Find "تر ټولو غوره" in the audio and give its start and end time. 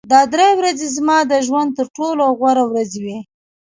1.77-2.63